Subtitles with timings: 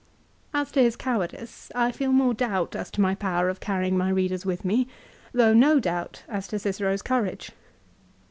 [0.51, 4.09] As to his cowardice I feel more doubt as to my power of carrying my
[4.09, 4.87] readers with me,
[5.31, 7.51] though no doubt as to Cicero's courage.